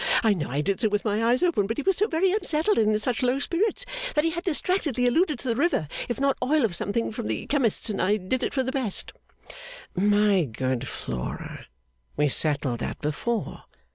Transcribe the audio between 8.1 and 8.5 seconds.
did